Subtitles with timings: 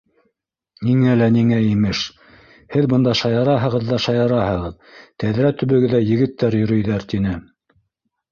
[0.87, 1.99] —Ниңә лә ниңә, имеш.
[2.77, 4.89] һеҙ бында шаяраһығыҙ ҙа шаяраһығыҙ,
[5.25, 7.35] тәҙрә төбөгөҙҙә егеттәр йөрөйҙәр,— тине.